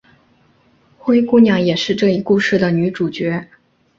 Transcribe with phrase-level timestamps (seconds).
[0.97, 3.45] 灰姑娘也是这一故事的女主角。